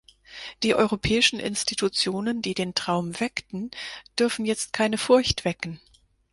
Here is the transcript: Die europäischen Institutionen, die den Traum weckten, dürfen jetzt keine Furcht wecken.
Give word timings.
Die 0.63 0.73
europäischen 0.73 1.39
Institutionen, 1.39 2.41
die 2.41 2.55
den 2.55 2.73
Traum 2.73 3.19
weckten, 3.19 3.69
dürfen 4.17 4.45
jetzt 4.45 4.73
keine 4.73 4.97
Furcht 4.97 5.45
wecken. 5.45 5.79